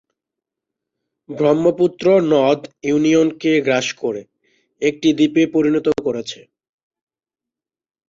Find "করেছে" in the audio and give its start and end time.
6.05-6.39